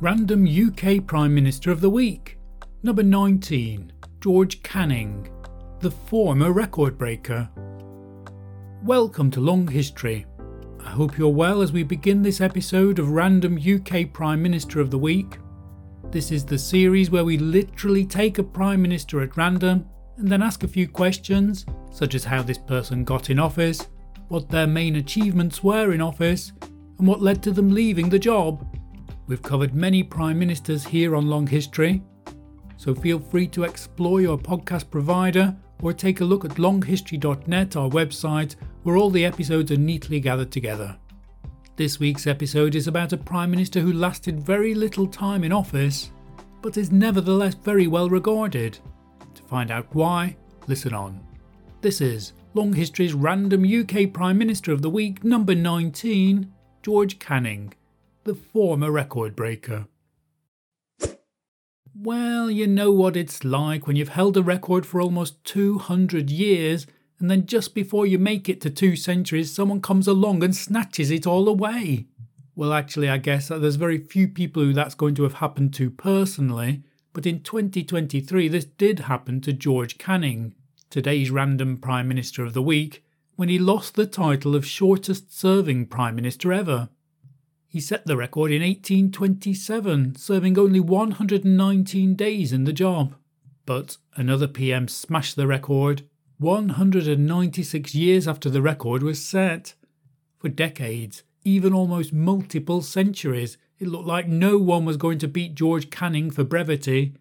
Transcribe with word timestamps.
Random 0.00 0.44
UK 0.44 1.06
Prime 1.06 1.32
Minister 1.32 1.70
of 1.70 1.80
the 1.80 1.88
Week. 1.88 2.36
Number 2.82 3.04
19, 3.04 3.92
George 4.20 4.60
Canning, 4.64 5.30
the 5.78 5.90
former 5.92 6.52
record 6.52 6.98
breaker. 6.98 7.48
Welcome 8.82 9.30
to 9.30 9.40
Long 9.40 9.68
History. 9.68 10.26
I 10.84 10.90
hope 10.90 11.16
you're 11.16 11.28
well 11.28 11.62
as 11.62 11.70
we 11.70 11.84
begin 11.84 12.22
this 12.22 12.40
episode 12.40 12.98
of 12.98 13.10
Random 13.10 13.56
UK 13.56 14.12
Prime 14.12 14.42
Minister 14.42 14.80
of 14.80 14.90
the 14.90 14.98
Week. 14.98 15.38
This 16.10 16.32
is 16.32 16.44
the 16.44 16.58
series 16.58 17.12
where 17.12 17.24
we 17.24 17.38
literally 17.38 18.04
take 18.04 18.38
a 18.38 18.42
Prime 18.42 18.82
Minister 18.82 19.20
at 19.20 19.36
random 19.36 19.86
and 20.16 20.28
then 20.28 20.42
ask 20.42 20.64
a 20.64 20.68
few 20.68 20.88
questions, 20.88 21.64
such 21.92 22.16
as 22.16 22.24
how 22.24 22.42
this 22.42 22.58
person 22.58 23.04
got 23.04 23.30
in 23.30 23.38
office, 23.38 23.86
what 24.26 24.48
their 24.48 24.66
main 24.66 24.96
achievements 24.96 25.62
were 25.62 25.92
in 25.92 26.00
office, 26.00 26.52
and 26.98 27.06
what 27.06 27.22
led 27.22 27.44
to 27.44 27.52
them 27.52 27.70
leaving 27.72 28.08
the 28.08 28.18
job. 28.18 28.73
We've 29.26 29.40
covered 29.40 29.74
many 29.74 30.02
Prime 30.02 30.38
Ministers 30.38 30.84
here 30.84 31.16
on 31.16 31.28
Long 31.28 31.46
History, 31.46 32.02
so 32.76 32.94
feel 32.94 33.18
free 33.18 33.46
to 33.48 33.64
explore 33.64 34.20
your 34.20 34.36
podcast 34.36 34.90
provider 34.90 35.56
or 35.80 35.94
take 35.94 36.20
a 36.20 36.24
look 36.24 36.44
at 36.44 36.52
longhistory.net, 36.52 37.74
our 37.74 37.88
website, 37.88 38.56
where 38.82 38.98
all 38.98 39.08
the 39.08 39.24
episodes 39.24 39.72
are 39.72 39.78
neatly 39.78 40.20
gathered 40.20 40.52
together. 40.52 40.98
This 41.76 41.98
week's 41.98 42.26
episode 42.26 42.74
is 42.74 42.86
about 42.86 43.14
a 43.14 43.16
Prime 43.16 43.50
Minister 43.50 43.80
who 43.80 43.94
lasted 43.94 44.44
very 44.44 44.74
little 44.74 45.06
time 45.06 45.42
in 45.42 45.52
office, 45.52 46.10
but 46.60 46.76
is 46.76 46.92
nevertheless 46.92 47.54
very 47.54 47.86
well 47.86 48.10
regarded. 48.10 48.78
To 49.34 49.42
find 49.44 49.70
out 49.70 49.86
why, 49.94 50.36
listen 50.66 50.92
on. 50.92 51.18
This 51.80 52.02
is 52.02 52.34
Long 52.52 52.74
History's 52.74 53.14
random 53.14 53.64
UK 53.64 54.12
Prime 54.12 54.36
Minister 54.36 54.70
of 54.70 54.82
the 54.82 54.90
Week, 54.90 55.24
number 55.24 55.54
19, 55.54 56.52
George 56.82 57.18
Canning, 57.18 57.72
the 58.24 58.34
former 58.34 58.90
record 58.90 59.36
breaker. 59.36 59.86
Well, 61.94 62.50
you 62.50 62.66
know 62.66 62.90
what 62.90 63.16
it's 63.16 63.44
like 63.44 63.86
when 63.86 63.96
you've 63.96 64.08
held 64.08 64.36
a 64.36 64.42
record 64.42 64.84
for 64.84 65.00
almost 65.00 65.44
200 65.44 66.28
years, 66.30 66.86
and 67.20 67.30
then 67.30 67.46
just 67.46 67.74
before 67.74 68.06
you 68.06 68.18
make 68.18 68.48
it 68.48 68.60
to 68.62 68.70
two 68.70 68.96
centuries, 68.96 69.52
someone 69.52 69.80
comes 69.80 70.08
along 70.08 70.42
and 70.42 70.56
snatches 70.56 71.10
it 71.10 71.26
all 71.26 71.48
away. 71.48 72.06
Well, 72.56 72.72
actually, 72.72 73.08
I 73.08 73.18
guess 73.18 73.50
uh, 73.50 73.58
there's 73.58 73.76
very 73.76 73.98
few 73.98 74.28
people 74.28 74.62
who 74.62 74.72
that's 74.72 74.94
going 74.94 75.14
to 75.16 75.22
have 75.22 75.34
happened 75.34 75.72
to 75.74 75.90
personally, 75.90 76.82
but 77.12 77.26
in 77.26 77.40
2023, 77.40 78.48
this 78.48 78.64
did 78.64 79.00
happen 79.00 79.40
to 79.42 79.52
George 79.52 79.98
Canning 79.98 80.54
today's 80.94 81.28
random 81.28 81.76
Prime 81.76 82.06
Minister 82.06 82.44
of 82.44 82.52
the 82.52 82.62
Week, 82.62 83.04
when 83.34 83.48
he 83.48 83.58
lost 83.58 83.96
the 83.96 84.06
title 84.06 84.54
of 84.54 84.64
shortest 84.64 85.36
serving 85.36 85.86
Prime 85.86 86.14
Minister 86.14 86.52
ever. 86.52 86.88
He 87.74 87.80
set 87.80 88.06
the 88.06 88.16
record 88.16 88.52
in 88.52 88.62
1827, 88.62 90.14
serving 90.14 90.56
only 90.56 90.78
119 90.78 92.14
days 92.14 92.52
in 92.52 92.62
the 92.62 92.72
job. 92.72 93.16
But 93.66 93.96
another 94.14 94.46
PM 94.46 94.86
smashed 94.86 95.34
the 95.34 95.48
record 95.48 96.02
196 96.38 97.92
years 97.92 98.28
after 98.28 98.48
the 98.48 98.62
record 98.62 99.02
was 99.02 99.24
set. 99.24 99.74
For 100.38 100.48
decades, 100.48 101.24
even 101.44 101.72
almost 101.72 102.12
multiple 102.12 102.80
centuries, 102.80 103.58
it 103.80 103.88
looked 103.88 104.06
like 104.06 104.28
no 104.28 104.56
one 104.56 104.84
was 104.84 104.96
going 104.96 105.18
to 105.18 105.26
beat 105.26 105.56
George 105.56 105.90
Canning 105.90 106.30
for 106.30 106.44
brevity. 106.44 107.14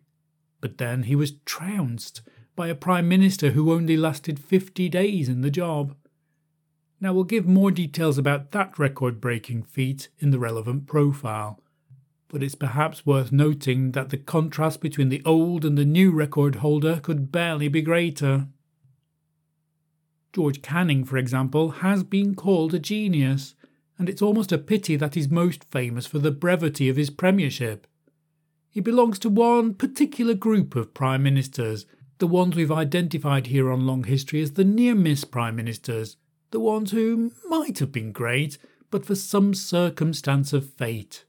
But 0.61 0.77
then 0.77 1.03
he 1.03 1.15
was 1.15 1.33
trounced 1.45 2.21
by 2.55 2.67
a 2.67 2.75
Prime 2.75 3.07
Minister 3.07 3.53
who 3.53 3.73
only 3.73 3.97
lasted 3.97 4.37
50 4.37 4.87
days 4.87 5.29
in 5.29 5.41
the 5.41 5.49
job. 5.49 5.95
Now, 7.03 7.11
we'll 7.11 7.25
give 7.25 7.45
more 7.45 7.69
details 7.69 8.17
about 8.17 8.51
that 8.51 8.79
record 8.79 9.19
breaking 9.19 9.63
feat 9.63 10.07
in 10.19 10.31
the 10.31 10.39
relevant 10.39 10.87
profile, 10.87 11.59
but 12.29 12.41
it's 12.41 12.55
perhaps 12.55 13.05
worth 13.05 13.29
noting 13.29 13.91
that 13.91 14.09
the 14.09 14.15
contrast 14.15 14.79
between 14.79 15.09
the 15.09 15.21
old 15.25 15.65
and 15.65 15.77
the 15.77 15.83
new 15.83 16.11
record 16.11 16.55
holder 16.55 17.01
could 17.01 17.29
barely 17.29 17.67
be 17.67 17.81
greater. 17.81 18.47
George 20.31 20.61
Canning, 20.61 21.03
for 21.03 21.17
example, 21.17 21.71
has 21.71 22.05
been 22.05 22.35
called 22.35 22.73
a 22.73 22.79
genius, 22.79 23.53
and 23.99 24.07
it's 24.07 24.21
almost 24.21 24.53
a 24.53 24.57
pity 24.57 24.95
that 24.95 25.15
he's 25.15 25.29
most 25.29 25.65
famous 25.65 26.05
for 26.05 26.19
the 26.19 26.31
brevity 26.31 26.87
of 26.87 26.95
his 26.95 27.09
premiership. 27.09 27.85
He 28.69 28.79
belongs 28.79 29.19
to 29.19 29.29
one 29.29 29.73
particular 29.73 30.35
group 30.35 30.73
of 30.73 30.93
prime 30.93 31.23
ministers 31.23 31.85
the 32.19 32.27
ones 32.27 32.55
we've 32.55 32.71
identified 32.71 33.47
here 33.47 33.69
on 33.69 33.85
Long 33.85 34.05
History 34.05 34.41
as 34.41 34.51
the 34.51 34.63
near 34.63 34.95
miss 34.95 35.25
prime 35.25 35.57
ministers, 35.57 36.15
the 36.53 36.59
ones 36.59 36.91
who 36.91 37.31
might 37.47 37.79
have 37.79 37.91
been 37.91 38.11
great, 38.11 38.59
but 38.91 39.05
for 39.05 39.15
some 39.15 39.55
circumstance 39.55 40.53
of 40.53 40.69
fate. 40.69 41.25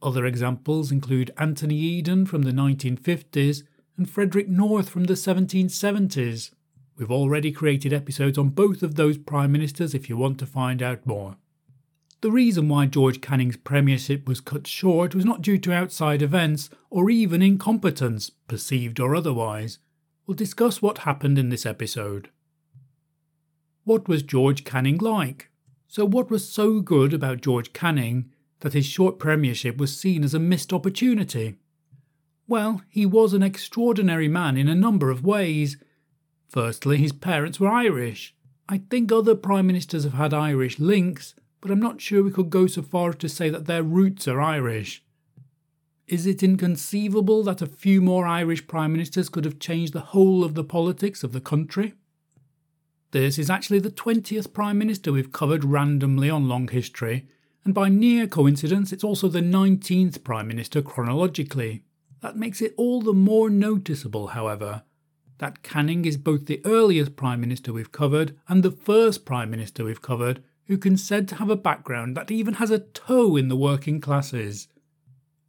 Other 0.00 0.24
examples 0.24 0.90
include 0.90 1.30
Anthony 1.36 1.76
Eden 1.76 2.24
from 2.24 2.42
the 2.42 2.50
1950s 2.50 3.62
and 3.98 4.08
Frederick 4.08 4.48
North 4.48 4.88
from 4.88 5.04
the 5.04 5.14
1770s. 5.14 6.50
We've 6.96 7.10
already 7.10 7.52
created 7.52 7.92
episodes 7.92 8.38
on 8.38 8.48
both 8.48 8.82
of 8.82 8.94
those 8.94 9.18
prime 9.18 9.52
ministers 9.52 9.94
if 9.94 10.08
you 10.08 10.16
want 10.16 10.38
to 10.38 10.46
find 10.46 10.82
out 10.82 11.06
more. 11.06 11.36
The 12.22 12.32
reason 12.32 12.70
why 12.70 12.86
George 12.86 13.20
Canning's 13.20 13.58
premiership 13.58 14.26
was 14.26 14.40
cut 14.40 14.66
short 14.66 15.14
was 15.14 15.26
not 15.26 15.42
due 15.42 15.58
to 15.58 15.74
outside 15.74 16.22
events 16.22 16.70
or 16.88 17.10
even 17.10 17.42
incompetence, 17.42 18.30
perceived 18.48 18.98
or 18.98 19.14
otherwise 19.14 19.78
we'll 20.26 20.34
discuss 20.34 20.80
what 20.80 20.98
happened 20.98 21.38
in 21.38 21.50
this 21.50 21.66
episode. 21.66 22.30
What 23.84 24.08
was 24.08 24.22
George 24.22 24.64
Canning 24.64 24.96
like? 24.96 25.50
So, 25.88 26.06
what 26.06 26.30
was 26.30 26.48
so 26.48 26.80
good 26.80 27.12
about 27.12 27.42
George 27.42 27.74
Canning 27.74 28.30
that 28.60 28.72
his 28.72 28.86
short 28.86 29.18
premiership 29.18 29.76
was 29.76 29.94
seen 29.94 30.24
as 30.24 30.32
a 30.32 30.38
missed 30.38 30.72
opportunity? 30.72 31.56
Well, 32.48 32.80
he 32.88 33.04
was 33.04 33.34
an 33.34 33.42
extraordinary 33.42 34.26
man 34.26 34.56
in 34.56 34.68
a 34.68 34.74
number 34.74 35.10
of 35.10 35.22
ways. 35.22 35.76
Firstly, 36.48 36.96
his 36.96 37.12
parents 37.12 37.60
were 37.60 37.68
Irish. 37.68 38.34
I 38.70 38.78
think 38.78 39.12
other 39.12 39.34
prime 39.34 39.66
ministers 39.66 40.04
have 40.04 40.14
had 40.14 40.32
Irish 40.32 40.78
links, 40.78 41.34
but 41.60 41.70
I'm 41.70 41.80
not 41.80 42.00
sure 42.00 42.22
we 42.22 42.30
could 42.30 42.48
go 42.48 42.66
so 42.66 42.80
far 42.80 43.10
as 43.10 43.16
to 43.16 43.28
say 43.28 43.50
that 43.50 43.66
their 43.66 43.82
roots 43.82 44.26
are 44.26 44.40
Irish. 44.40 45.04
Is 46.08 46.26
it 46.26 46.42
inconceivable 46.42 47.42
that 47.44 47.60
a 47.60 47.66
few 47.66 48.00
more 48.00 48.26
Irish 48.26 48.66
prime 48.66 48.92
ministers 48.92 49.28
could 49.28 49.44
have 49.44 49.58
changed 49.58 49.92
the 49.92 50.00
whole 50.00 50.42
of 50.42 50.54
the 50.54 50.64
politics 50.64 51.22
of 51.22 51.32
the 51.32 51.40
country? 51.40 51.92
This 53.14 53.38
is 53.38 53.48
actually 53.48 53.78
the 53.78 53.92
20th 53.92 54.52
prime 54.52 54.76
minister 54.76 55.12
we've 55.12 55.30
covered 55.30 55.62
randomly 55.64 56.28
on 56.28 56.48
Long 56.48 56.66
History, 56.66 57.28
and 57.64 57.72
by 57.72 57.88
near 57.88 58.26
coincidence, 58.26 58.92
it's 58.92 59.04
also 59.04 59.28
the 59.28 59.38
19th 59.38 60.24
prime 60.24 60.48
minister 60.48 60.82
chronologically. 60.82 61.84
That 62.22 62.36
makes 62.36 62.60
it 62.60 62.74
all 62.76 63.00
the 63.00 63.12
more 63.12 63.48
noticeable, 63.48 64.26
however, 64.26 64.82
that 65.38 65.62
Canning 65.62 66.04
is 66.06 66.16
both 66.16 66.46
the 66.46 66.60
earliest 66.64 67.14
prime 67.14 67.40
minister 67.40 67.72
we've 67.72 67.92
covered 67.92 68.36
and 68.48 68.64
the 68.64 68.72
first 68.72 69.24
prime 69.24 69.48
minister 69.48 69.84
we've 69.84 70.02
covered 70.02 70.42
who 70.66 70.76
can 70.76 70.96
said 70.96 71.28
to 71.28 71.36
have 71.36 71.50
a 71.50 71.54
background 71.54 72.16
that 72.16 72.32
even 72.32 72.54
has 72.54 72.72
a 72.72 72.80
toe 72.80 73.36
in 73.36 73.46
the 73.46 73.54
working 73.54 74.00
classes. 74.00 74.66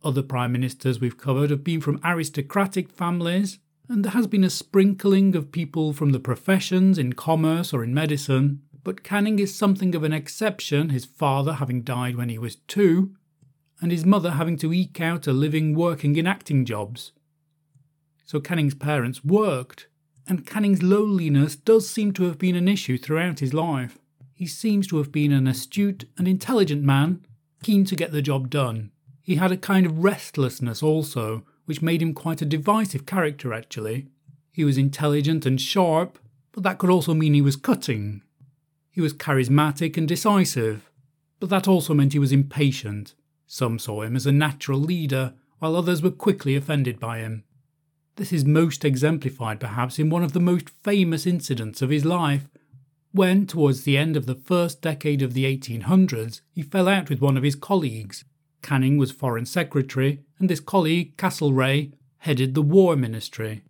Other 0.03 0.21
prime 0.21 0.51
ministers 0.51 0.99
we've 0.99 1.17
covered 1.17 1.49
have 1.49 1.63
been 1.63 1.81
from 1.81 1.99
aristocratic 2.03 2.91
families, 2.91 3.57
and 3.87 4.03
there 4.03 4.11
has 4.11 4.27
been 4.27 4.43
a 4.43 4.49
sprinkling 4.49 5.35
of 5.35 5.51
people 5.51 5.93
from 5.93 6.11
the 6.11 6.19
professions 6.19 6.97
in 6.97 7.13
commerce 7.13 7.73
or 7.73 7.83
in 7.83 7.93
medicine. 7.93 8.61
But 8.83 9.03
Canning 9.03 9.39
is 9.39 9.55
something 9.55 9.95
of 9.95 10.03
an 10.03 10.13
exception, 10.13 10.89
his 10.89 11.05
father 11.05 11.53
having 11.53 11.81
died 11.81 12.15
when 12.15 12.29
he 12.29 12.37
was 12.37 12.57
two, 12.67 13.15
and 13.81 13.91
his 13.91 14.05
mother 14.05 14.31
having 14.31 14.57
to 14.57 14.73
eke 14.73 15.01
out 15.01 15.27
a 15.27 15.33
living 15.33 15.73
working 15.75 16.15
in 16.15 16.27
acting 16.27 16.65
jobs. 16.65 17.11
So 18.25 18.39
Canning's 18.39 18.75
parents 18.75 19.23
worked, 19.23 19.87
and 20.27 20.45
Canning's 20.45 20.83
loneliness 20.83 21.55
does 21.55 21.89
seem 21.89 22.11
to 22.13 22.23
have 22.23 22.37
been 22.37 22.55
an 22.55 22.67
issue 22.67 22.97
throughout 22.97 23.39
his 23.39 23.53
life. 23.53 23.99
He 24.33 24.47
seems 24.47 24.87
to 24.87 24.97
have 24.97 25.11
been 25.11 25.31
an 25.31 25.47
astute 25.47 26.05
and 26.17 26.27
intelligent 26.27 26.83
man, 26.83 27.25
keen 27.63 27.85
to 27.85 27.95
get 27.95 28.11
the 28.11 28.21
job 28.21 28.49
done. 28.49 28.91
He 29.21 29.35
had 29.35 29.51
a 29.51 29.57
kind 29.57 29.85
of 29.85 30.03
restlessness 30.03 30.83
also, 30.83 31.43
which 31.65 31.81
made 31.81 32.01
him 32.01 32.13
quite 32.13 32.41
a 32.41 32.45
divisive 32.45 33.05
character 33.05 33.53
actually. 33.53 34.07
He 34.51 34.63
was 34.63 34.77
intelligent 34.77 35.45
and 35.45 35.59
sharp, 35.59 36.17
but 36.51 36.63
that 36.63 36.77
could 36.77 36.89
also 36.89 37.13
mean 37.13 37.33
he 37.33 37.41
was 37.41 37.55
cutting. 37.55 38.21
He 38.91 39.01
was 39.01 39.13
charismatic 39.13 39.97
and 39.97 40.07
decisive, 40.07 40.89
but 41.39 41.49
that 41.49 41.67
also 41.67 41.93
meant 41.93 42.13
he 42.13 42.19
was 42.19 42.31
impatient. 42.31 43.13
Some 43.47 43.77
saw 43.77 44.03
him 44.03 44.15
as 44.15 44.25
a 44.25 44.31
natural 44.31 44.79
leader, 44.79 45.33
while 45.59 45.75
others 45.75 46.01
were 46.01 46.11
quickly 46.11 46.55
offended 46.55 46.99
by 46.99 47.19
him. 47.19 47.43
This 48.15 48.31
is 48.31 48.45
most 48.45 48.85
exemplified 48.85 49.59
perhaps 49.59 49.99
in 49.99 50.09
one 50.09 50.23
of 50.23 50.31
the 50.31 50.39
most 50.39 50.69
famous 50.69 51.27
incidents 51.27 51.81
of 51.81 51.89
his 51.89 52.05
life, 52.05 52.47
when, 53.11 53.45
towards 53.45 53.83
the 53.83 53.97
end 53.97 54.17
of 54.17 54.25
the 54.25 54.35
first 54.35 54.81
decade 54.81 55.21
of 55.21 55.33
the 55.33 55.45
1800s, 55.45 56.41
he 56.51 56.61
fell 56.61 56.87
out 56.87 57.09
with 57.09 57.21
one 57.21 57.37
of 57.37 57.43
his 57.43 57.55
colleagues. 57.55 58.25
Canning 58.65 58.97
was 58.97 59.11
Foreign 59.11 59.45
Secretary, 59.45 60.21
and 60.39 60.49
his 60.49 60.59
colleague, 60.59 61.15
Castlereagh, 61.17 61.93
headed 62.17 62.55
the 62.55 62.63
War 62.63 62.95
Ministry. 62.95 63.61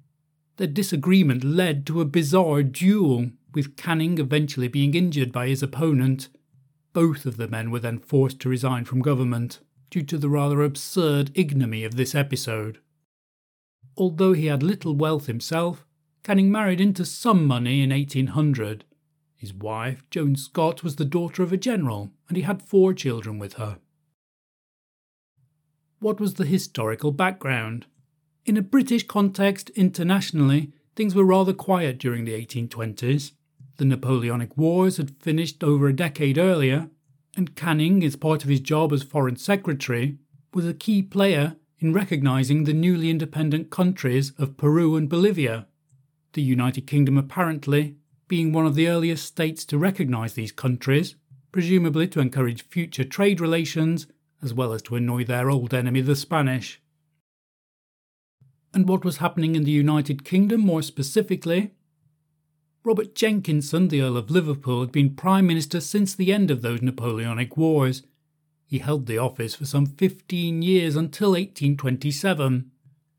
Their 0.56 0.68
disagreement 0.68 1.44
led 1.44 1.86
to 1.88 2.00
a 2.00 2.06
bizarre 2.06 2.63
duel, 2.63 3.31
with 3.53 3.75
Canning 3.75 4.18
eventually 4.19 4.69
being 4.69 4.94
injured 4.94 5.33
by 5.33 5.50
his 5.50 5.62
opponent. 5.62 6.30
Both 6.94 7.25
of 7.25 7.36
the 7.36 7.50
men 7.50 7.71
were 7.71 7.81
then 7.81 8.00
forced 8.00 8.39
to 8.39 8.50
resign 8.50 8.86
from 8.86 9.01
government. 9.01 9.59
due 9.89 10.01
to 10.03 10.18
the 10.18 10.30
rather 10.30 10.63
absurd 10.63 11.30
ignominy 11.36 11.83
of 11.83 11.95
this 11.95 12.15
episode. 12.15 12.80
Although 13.98 14.31
he 14.31 14.45
had 14.45 14.63
little 14.63 14.95
wealth 14.95 15.25
himself, 15.25 15.86
Canning 16.24 16.50
married 16.50 16.80
into 16.80 17.03
some 17.03 17.45
money 17.45 17.81
in 17.81 17.89
1800. 17.89 18.86
His 19.36 19.53
wife, 19.53 20.09
Joan 20.09 20.38
Scott, 20.38 20.83
was 20.83 20.95
the 20.95 21.03
daughter 21.03 21.44
of 21.44 21.51
a 21.51 21.57
general, 21.57 22.12
and 22.30 22.38
he 22.38 22.44
had 22.44 22.62
four 22.62 22.94
children 22.94 23.38
with 23.38 23.56
her. 23.56 23.80
What 26.00 26.19
was 26.19 26.33
the 26.33 26.45
historical 26.45 27.12
background? 27.12 27.86
In 28.45 28.57
a 28.57 28.62
British 28.62 29.07
context, 29.07 29.69
internationally, 29.71 30.71
things 30.95 31.15
were 31.15 31.24
rather 31.24 31.53
quiet 31.53 31.97
during 31.97 32.25
the 32.25 32.33
1820s. 32.33 33.31
The 33.77 33.86
Napoleonic 33.86 34.56
Wars 34.57 34.97
had 34.97 35.18
finished 35.21 35.63
over 35.63 35.88
a 35.88 35.95
decade 35.95 36.38
earlier, 36.38 36.89
and 37.36 37.56
Canning, 37.56 38.03
as 38.03 38.15
part 38.15 38.44
of 38.44 38.50
his 38.50 38.59
job 38.59 38.94
as 38.94 39.03
Foreign 39.03 39.36
Secretary, 39.36 40.18
was 40.53 40.65
a 40.65 40.74
key 40.74 41.01
player 41.01 41.56
in 41.80 41.94
recognising 41.94 42.63
the 42.63 42.74
newly 42.74 43.09
independent 43.09 43.69
countries 43.69 44.31
of 44.38 44.57
Peru 44.57 44.95
and 44.95 45.09
Bolivia. 45.09 45.68
The 46.33 46.41
United 46.41 46.88
Kingdom 46.88 47.18
apparently 47.18 47.95
being 48.27 48.51
one 48.51 48.65
of 48.65 48.75
the 48.75 48.88
earliest 48.88 49.25
states 49.25 49.65
to 49.65 49.77
recognise 49.77 50.33
these 50.33 50.51
countries, 50.51 51.15
presumably 51.51 52.07
to 52.09 52.19
encourage 52.19 52.68
future 52.68 53.03
trade 53.03 53.39
relations 53.39 54.07
as 54.45 54.53
well 54.53 54.71
as 54.71 54.81
to 54.83 54.95
annoy 54.95 55.25
their 55.25 55.50
old 55.50 55.74
enemy 55.74 56.00
the 56.00 56.15
Spanish. 56.15 56.81
And 58.74 58.88
what 58.88 59.03
was 59.03 59.18
happening 59.18 59.56
in 59.56 59.63
the 59.63 59.71
United 59.71 60.24
Kingdom 60.24 60.62
more 60.62 60.81
specifically? 60.81 61.71
Robert 62.83 63.15
Jenkinson, 63.15 63.88
the 63.88 64.01
Earl 64.01 64.18
of 64.18 64.30
Liverpool, 64.30 64.81
had 64.81 64.92
been 64.92 65.15
Prime 65.15 65.47
Minister 65.47 65.81
since 65.81 66.13
the 66.13 66.31
end 66.31 66.51
of 66.51 66.62
those 66.62 66.81
Napoleonic 66.81 67.57
Wars. 67.57 68.03
He 68.68 68.80
held 68.80 69.07
the 69.07 69.18
office 69.18 69.56
for 69.56 69.65
some 69.65 69.86
15 69.86 70.62
years 70.62 70.95
until 70.95 71.31
1827. 71.31 72.71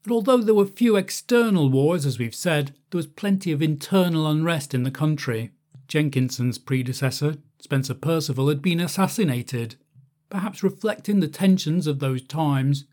And 0.05 0.12
although 0.12 0.38
there 0.38 0.55
were 0.55 0.67
few 0.67 0.94
external 0.94 1.69
wars, 1.69 2.06
as 2.06 2.19
we've 2.19 2.34
said, 2.34 2.75
there 2.90 2.99
was 2.99 3.06
plenty 3.06 3.50
of 3.50 3.61
internal 3.61 4.26
unrest 4.29 4.72
in 4.72 4.84
the 4.84 4.90
country. 4.90 5.50
Jenkinson's 5.88 6.58
predecessor, 6.58 7.37
Spencer 7.58 7.94
Perceval, 7.94 8.49
had 8.49 8.62
been 8.62 8.79
assassinated, 8.79 9.76
perhaps 10.28 10.62
reflecting 10.62 11.20
the 11.20 11.28
tensions 11.28 11.87
of 11.87 11.99
those 11.99 12.23
times. 12.23 12.84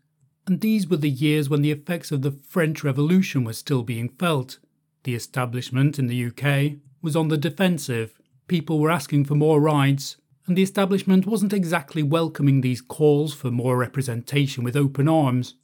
And 0.46 0.60
these 0.60 0.88
were 0.88 0.96
the 0.96 1.10
years 1.10 1.48
when 1.48 1.62
the 1.62 1.70
effects 1.70 2.12
of 2.12 2.22
the 2.22 2.32
French 2.32 2.84
Revolution 2.84 3.44
were 3.44 3.52
still 3.52 3.82
being 3.82 4.08
felt. 4.08 4.58
The 5.04 5.14
establishment 5.14 5.98
in 5.98 6.06
the 6.06 6.26
UK 6.26 6.78
was 7.02 7.16
on 7.16 7.28
the 7.28 7.36
defensive. 7.36 8.18
People 8.46 8.78
were 8.78 8.90
asking 8.90 9.24
for 9.24 9.34
more 9.34 9.60
rights, 9.60 10.16
and 10.46 10.56
the 10.56 10.62
establishment 10.62 11.26
wasn't 11.26 11.52
exactly 11.52 12.02
welcoming 12.02 12.60
these 12.60 12.80
calls 12.80 13.34
for 13.34 13.50
more 13.50 13.76
representation 13.76 14.64
with 14.64 14.76
open 14.76 15.08
arms. 15.08 15.54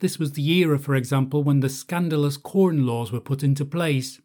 This 0.00 0.18
was 0.18 0.32
the 0.32 0.48
era, 0.50 0.78
for 0.78 0.94
example, 0.94 1.42
when 1.42 1.60
the 1.60 1.68
scandalous 1.68 2.36
corn 2.36 2.86
laws 2.86 3.12
were 3.12 3.20
put 3.20 3.42
into 3.42 3.64
place. 3.64 4.20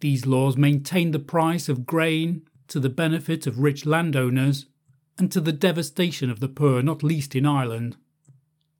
These 0.00 0.26
laws 0.26 0.56
maintained 0.56 1.12
the 1.12 1.18
price 1.18 1.68
of 1.68 1.86
grain 1.86 2.42
to 2.68 2.80
the 2.80 2.88
benefit 2.88 3.46
of 3.46 3.58
rich 3.58 3.84
landowners 3.84 4.66
and 5.20 5.30
to 5.30 5.40
the 5.40 5.52
devastation 5.52 6.30
of 6.30 6.40
the 6.40 6.48
poor, 6.48 6.82
not 6.82 7.02
least 7.02 7.36
in 7.36 7.44
Ireland. 7.44 7.98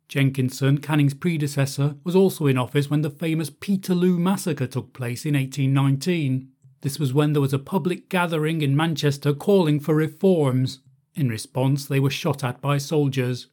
Jenkinson, 0.09 0.79
Canning's 0.79 1.13
predecessor, 1.13 1.97
was 2.03 2.17
also 2.17 2.47
in 2.47 2.57
office 2.57 2.89
when 2.89 3.03
the 3.03 3.11
famous 3.11 3.51
Peterloo 3.51 4.19
massacre 4.19 4.67
took 4.67 4.95
place 4.95 5.27
in 5.27 5.35
1819. 5.35 6.49
This 6.81 6.99
was 6.99 7.13
when 7.13 7.35
there 7.35 7.43
was 7.43 7.53
a 7.53 7.59
public 7.59 8.09
gathering 8.09 8.63
in 8.63 8.75
Manchester 8.75 9.35
calling 9.35 9.79
for 9.79 9.95
reforms. 9.95 10.81
In 11.15 11.29
response, 11.29 11.85
they 11.85 12.01
were 12.01 12.11
shot 12.11 12.43
at 12.43 12.63
by 12.63 12.79
soldiers. 12.79 13.49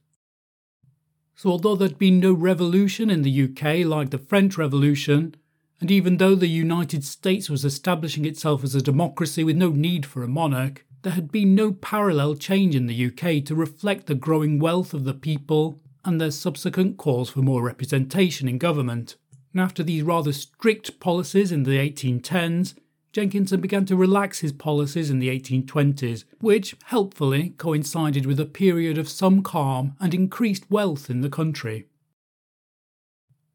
So, 1.36 1.52
although 1.52 1.76
there'd 1.76 2.00
been 2.00 2.22
no 2.22 2.32
revolution 2.32 3.10
in 3.10 3.22
the 3.22 3.44
UK 3.44 3.86
like 3.86 4.12
the 4.12 4.18
French 4.18 4.58
Revolution, 4.58 5.36
and 5.82 5.92
even 5.92 6.18
though 6.18 6.36
the 6.36 6.48
United 6.48 7.04
States 7.04 7.50
was 7.50 7.66
establishing 7.66 8.26
itself 8.26 8.64
as 8.64 8.74
a 8.74 8.82
democracy 8.82 9.44
with 9.44 9.58
no 9.58 9.70
need 9.70 10.06
for 10.06 10.24
a 10.24 10.28
monarch, 10.28 10.87
there 11.08 11.14
had 11.14 11.32
been 11.32 11.56
no 11.56 11.72
parallel 11.72 12.36
change 12.36 12.76
in 12.76 12.86
the 12.86 13.06
UK 13.06 13.42
to 13.46 13.56
reflect 13.56 14.08
the 14.08 14.14
growing 14.14 14.60
wealth 14.60 14.94
of 14.94 15.06
the 15.06 15.14
people 15.14 15.80
and 16.04 16.20
their 16.20 16.30
subsequent 16.30 16.98
calls 16.98 17.30
for 17.30 17.40
more 17.40 17.64
representation 17.64 18.50
in 18.50 18.58
government. 18.58 19.16
And 19.54 19.62
after 19.62 19.84
these 19.84 20.04
rather 20.04 20.34
strict 20.34 21.00
policies 21.00 21.50
in 21.50 21.64
the 21.64 21.78
1810s, 21.78 22.74
Jenkinson 23.14 23.62
began 23.62 23.86
to 23.86 23.96
relax 23.96 24.40
his 24.40 24.52
policies 24.52 25.10
in 25.10 25.20
the 25.20 25.30
1820s, 25.30 26.26
which 26.42 26.76
helpfully 26.88 27.52
coincided 27.52 28.26
with 28.26 28.42
a 28.42 28.46
period 28.46 28.98
of 28.98 29.08
some 29.08 29.42
calm 29.42 29.96
and 30.02 30.14
increased 30.14 30.70
wealth 30.70 31.10
in 31.10 31.22
the 31.22 31.30
country. 31.30 31.86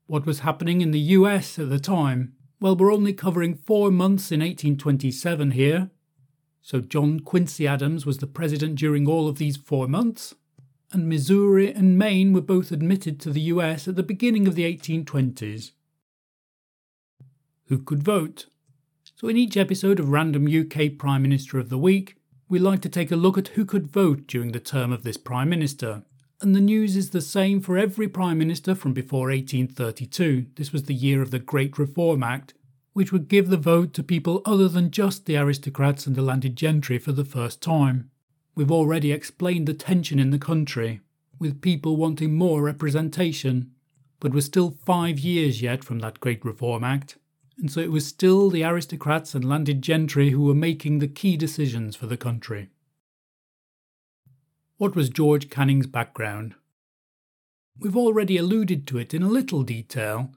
What 0.06 0.24
was 0.24 0.38
happening 0.38 0.80
in 0.80 0.92
the 0.92 1.00
US 1.18 1.58
at 1.58 1.68
the 1.68 1.78
time? 1.78 2.32
Well, 2.60 2.76
we're 2.76 2.94
only 2.94 3.12
covering 3.12 3.56
four 3.56 3.90
months 3.90 4.32
in 4.32 4.40
1827 4.40 5.50
here. 5.50 5.90
So, 6.62 6.80
John 6.80 7.20
Quincy 7.20 7.66
Adams 7.66 8.06
was 8.06 8.18
the 8.18 8.26
president 8.26 8.76
during 8.76 9.08
all 9.08 9.28
of 9.28 9.38
these 9.38 9.56
four 9.56 9.88
months, 9.88 10.34
and 10.92 11.08
Missouri 11.08 11.72
and 11.72 11.98
Maine 11.98 12.32
were 12.32 12.40
both 12.40 12.70
admitted 12.70 13.18
to 13.20 13.30
the 13.30 13.40
US 13.52 13.88
at 13.88 13.96
the 13.96 14.02
beginning 14.04 14.46
of 14.46 14.54
the 14.54 14.64
1820s. 14.64 15.72
Who 17.66 17.78
could 17.78 18.04
vote? 18.04 18.46
So, 19.16 19.28
in 19.28 19.36
each 19.36 19.56
episode 19.56 19.98
of 19.98 20.10
Random 20.10 20.46
UK 20.46 20.96
Prime 20.96 21.22
Minister 21.22 21.58
of 21.58 21.68
the 21.68 21.78
Week, 21.78 22.16
we 22.48 22.60
like 22.60 22.80
to 22.82 22.88
take 22.88 23.10
a 23.10 23.16
look 23.16 23.36
at 23.36 23.48
who 23.48 23.64
could 23.64 23.90
vote 23.90 24.26
during 24.28 24.52
the 24.52 24.60
term 24.60 24.92
of 24.92 25.02
this 25.02 25.16
Prime 25.16 25.48
Minister. 25.48 26.02
And 26.40 26.54
the 26.54 26.60
news 26.60 26.96
is 26.96 27.10
the 27.10 27.20
same 27.20 27.60
for 27.60 27.78
every 27.78 28.08
Prime 28.08 28.38
Minister 28.38 28.74
from 28.74 28.92
before 28.92 29.28
1832. 29.28 30.46
This 30.56 30.72
was 30.72 30.84
the 30.84 30.94
year 30.94 31.22
of 31.22 31.30
the 31.30 31.38
Great 31.38 31.78
Reform 31.78 32.22
Act, 32.22 32.54
which 32.92 33.12
would 33.12 33.28
give 33.28 33.48
the 33.48 33.56
vote 33.56 33.92
to 33.94 34.02
people 34.02 34.42
other 34.44 34.68
than 34.68 34.90
just 34.90 35.26
the 35.26 35.36
aristocrats 35.36 36.06
and 36.06 36.14
the 36.14 36.22
landed 36.22 36.56
gentry 36.56 36.98
for 36.98 37.12
the 37.12 37.24
first 37.24 37.62
time. 37.62 38.10
We've 38.54 38.70
already 38.70 39.12
explained 39.12 39.66
the 39.66 39.74
tension 39.74 40.18
in 40.18 40.30
the 40.30 40.38
country, 40.38 41.00
with 41.38 41.62
people 41.62 41.96
wanting 41.96 42.34
more 42.34 42.62
representation, 42.62 43.70
but 44.20 44.32
we're 44.32 44.40
still 44.40 44.76
five 44.84 45.18
years 45.18 45.62
yet 45.62 45.82
from 45.82 46.00
that 46.00 46.20
Great 46.20 46.44
Reform 46.44 46.84
Act, 46.84 47.16
and 47.58 47.70
so 47.70 47.80
it 47.80 47.90
was 47.90 48.06
still 48.06 48.50
the 48.50 48.62
aristocrats 48.62 49.34
and 49.34 49.44
landed 49.44 49.82
gentry 49.82 50.30
who 50.30 50.44
were 50.44 50.54
making 50.54 50.98
the 50.98 51.08
key 51.08 51.36
decisions 51.36 51.96
for 51.96 52.06
the 52.06 52.16
country. 52.16 52.68
What 54.76 54.94
was 54.94 55.08
George 55.08 55.48
Canning's 55.48 55.86
background? 55.86 56.54
We've 57.78 57.96
already 57.96 58.36
alluded 58.36 58.86
to 58.88 58.98
it 58.98 59.14
in 59.14 59.22
a 59.22 59.28
little 59.28 59.62
detail. 59.62 60.32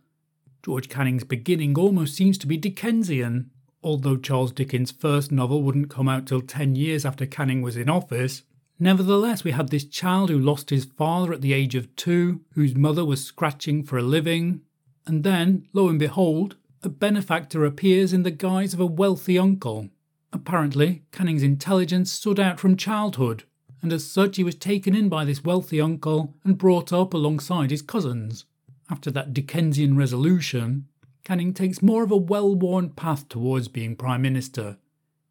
George 0.66 0.90
Canning's 0.90 1.24
beginning 1.24 1.78
almost 1.78 2.16
seems 2.16 2.40
to 2.40 2.48
be 2.48 2.58
Dickensian, 2.58 3.52
although 3.84 4.18
Charles 4.18 4.52
Dickens' 4.52 4.90
first 4.90 5.32
novel 5.32 5.62
wouldn't 5.62 5.92
come 5.92 6.10
out 6.10 6.26
till 6.26 6.42
10 6.42 6.76
years 6.76 7.06
after 7.06 7.28
Canning 7.28 7.62
was 7.62 7.78
in 7.78 7.88
office, 7.88 8.42
nevertheless, 8.80 9.44
we 9.44 9.52
had 9.52 9.70
this 9.70 9.86
child 9.86 10.32
who 10.32 10.40
lost 10.40 10.72
his 10.72 10.86
father 10.86 11.34
at 11.34 11.42
the 11.42 11.54
age 11.54 11.76
of 11.76 11.96
two, 11.96 12.42
whose 12.56 12.74
mother 12.74 13.06
was 13.06 13.24
scratching 13.24 13.84
for 13.84 14.00
a 14.00 14.02
living, 14.02 14.62
and 15.06 15.24
then, 15.24 15.68
lo 15.72 15.88
and 15.88 16.00
behold, 16.00 16.56
a 16.82 16.90
benefactor 16.90 17.64
appears 17.64 18.12
in 18.12 18.24
the 18.24 18.32
guise 18.32 18.74
of 18.74 18.80
a 18.80 18.88
wealthy 18.88 19.38
uncle. 19.38 19.90
Apparently, 20.34 21.04
Canning's 21.12 21.44
intelligence 21.44 22.12
stood 22.12 22.40
out 22.40 22.60
from 22.60 22.76
childhood, 22.76 23.44
and 23.84 23.94
as 23.94 24.10
such 24.10 24.38
he 24.38 24.44
was 24.44 24.56
taken 24.56 24.96
in 24.96 25.10
by 25.10 25.26
this 25.26 25.44
wealthy 25.44 25.80
uncle 25.80 26.34
and 26.44 26.58
brought 26.58 26.92
up 26.92 27.14
alongside 27.14 27.70
his 27.70 27.84
cousins. 27.84 28.46
After 28.90 29.10
that 29.12 29.34
Dickensian 29.34 29.98
resolution, 29.98 30.88
Canning 31.26 31.56
takes 31.56 31.82
more 31.82 32.04
of 32.04 32.12
a 32.12 32.18
well 32.18 32.54
worn 32.54 32.92
path 32.92 33.28
towards 33.28 33.68
being 33.68 33.96
Prime 33.96 34.22
Minister. 34.22 34.78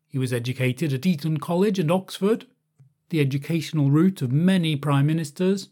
He 0.08 0.18
was 0.18 0.32
educated 0.32 0.92
at 0.92 1.06
Eton 1.06 1.38
College 1.38 1.78
and 1.78 1.88
Oxford, 1.88 2.46
the 3.10 3.20
educational 3.20 3.92
route 3.92 4.20
of 4.20 4.32
many 4.32 4.74
Prime 4.74 5.06
Ministers, 5.06 5.68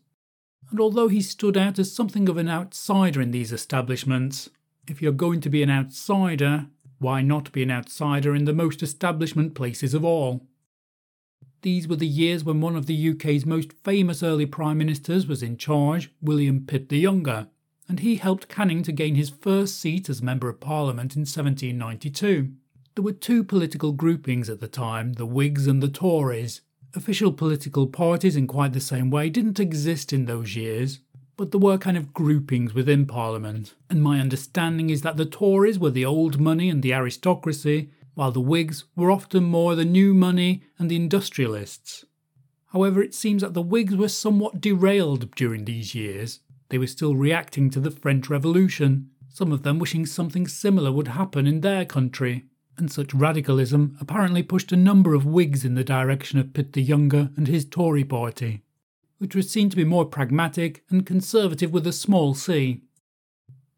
and 0.71 0.79
although 0.79 1.09
he 1.09 1.21
stood 1.21 1.57
out 1.57 1.81
as 1.81 1.93
something 1.93 2.29
of 2.29 2.37
an 2.37 2.49
outsider 2.49 3.21
in 3.21 3.33
these 3.33 3.51
establishments, 3.51 4.49
if 4.89 5.03
you're 5.03 5.11
going 5.11 5.41
to 5.41 5.51
be 5.51 5.63
an 5.63 5.71
outsider, 5.71 6.67
why 7.01 7.21
not 7.21 7.51
be 7.51 7.65
an 7.65 7.73
outsider 7.73 8.33
in 8.33 8.45
the 8.45 8.53
most 8.53 8.81
establishment 8.81 9.57
places 9.57 9.93
of 9.93 10.05
all? 10.05 10.47
These 11.63 11.89
were 11.89 11.97
the 11.97 12.07
years 12.07 12.45
when 12.45 12.61
one 12.61 12.77
of 12.77 12.87
the 12.87 13.11
UK's 13.11 13.45
most 13.45 13.73
famous 13.73 14.23
early 14.23 14.47
Prime 14.47 14.79
Ministers 14.79 15.27
was 15.27 15.43
in 15.43 15.57
charge, 15.57 16.13
William 16.21 16.65
Pitt 16.65 16.89
the 16.89 16.99
Younger 16.99 17.49
and 17.93 18.01
he 18.01 18.17
helped 18.17 18.49
Canning 18.49 18.83
to 18.85 18.91
gain 18.91 19.17
his 19.17 19.29
first 19.29 19.79
seat 19.79 20.09
as 20.09 20.23
Member 20.23 20.49
of 20.49 20.61
Parliament 20.61 21.15
in 21.15 21.27
1792. 21.27 22.51
There 22.95 23.05
were 23.05 23.13
two 23.13 23.45
political 23.45 23.93
groupings 23.93 24.49
at 24.49 24.61
the 24.61 24.67
time, 24.67 25.13
the 25.13 25.27
Whigs 25.27 25.67
and 25.67 25.83
the 25.83 25.91
Tories. 25.91 26.63
Official 26.95 27.35
political 27.35 27.87
parties 27.87 28.35
in 28.35 28.47
quite 28.47 28.73
the 28.73 28.81
same 28.81 29.11
way 29.11 29.29
didn't 29.29 29.61
exist 29.61 30.11
in 30.11 30.25
those 30.25 30.57
years, 30.57 31.01
but 31.37 31.51
there 31.51 31.61
were 31.61 31.77
kind 31.77 31.99
of 31.99 32.15
groupings 32.15 32.73
within 32.73 33.05
Parliament. 33.05 33.75
And 33.91 34.03
my 34.03 34.21
understanding 34.21 34.89
is 34.89 35.03
that 35.03 35.19
the 35.19 35.27
Tories 35.27 35.79
were 35.79 35.91
the 35.91 36.07
old 36.07 36.41
money 36.41 36.71
and 36.71 36.83
the 36.83 36.95
aristocracy, 36.95 37.91
while 38.15 38.33
the 38.33 38.41
Whigs 38.41 38.85
were 38.97 39.11
often 39.11 39.45
more 39.45 39.75
the 39.75 39.85
new 39.85 40.15
money 40.15 40.63
and 40.79 40.91
the 40.91 40.97
industrialists. 40.97 42.07
However, 42.69 43.03
it 43.03 43.15
seems 43.15 43.43
that 43.43 43.53
the 43.53 43.61
Whigs 43.61 43.95
were 43.95 44.09
somewhat 44.09 44.63
derailed 44.63 45.35
during 45.35 45.67
these 45.67 45.95
years. 45.95 46.41
They 46.73 46.79
were 46.79 46.87
still 46.87 47.15
reacting 47.15 47.69
to 47.69 47.81
the 47.81 47.91
French 47.91 48.31
Revolution, 48.31 49.11
some 49.29 49.53
of 49.53 49.63
them 49.63 49.79
wishing 49.79 50.07
something 50.07 50.47
similar 50.47 50.91
would 50.91 51.09
happen 51.09 51.47
in 51.47 51.61
their 51.61 51.85
country, 51.85 52.47
and 52.79 52.91
such 52.91 53.13
radicalism 53.13 53.95
apparently 54.01 54.43
pushed 54.43 54.73
a 54.73 54.77
number 54.77 55.13
of 55.13 55.27
Whigs 55.27 55.67
in 55.67 55.75
the 55.75 55.85
direction 55.85 56.39
of 56.39 56.55
Pitt 56.55 56.73
the 56.73 56.83
Younger 56.83 57.29
and 57.37 57.47
his 57.47 57.67
Tory 57.67 58.05
party, 58.05 58.63
which 59.19 59.35
was 59.35 59.51
seen 59.51 59.69
to 59.69 59.77
be 59.77 59.85
more 59.85 60.07
pragmatic 60.07 60.83
and 60.89 61.05
conservative 61.05 61.75
with 61.75 61.87
a 61.87 61.93
small 61.93 62.33
c. 62.33 62.81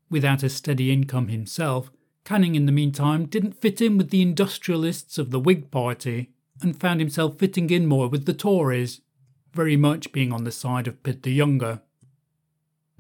Without 0.09 0.45
a 0.45 0.49
steady 0.49 0.93
income 0.93 1.27
himself, 1.27 1.91
Canning 2.25 2.55
in 2.55 2.67
the 2.67 2.71
meantime 2.71 3.27
didn't 3.27 3.61
fit 3.61 3.81
in 3.81 3.99
with 3.99 4.11
the 4.11 4.23
industrialists 4.23 5.19
of 5.19 5.33
the 5.33 5.41
Whig 5.41 5.73
Party 5.73 6.31
and 6.63 6.79
found 6.79 7.01
himself 7.01 7.41
fitting 7.41 7.71
in 7.71 7.87
more 7.87 8.07
with 8.07 8.25
the 8.25 8.33
Tories, 8.33 9.01
very 9.53 9.77
much 9.77 10.13
being 10.13 10.33
on 10.33 10.45
the 10.45 10.53
side 10.53 10.87
of 10.87 11.03
Pitt 11.03 11.25
the 11.25 11.33
Younger. 11.33 11.81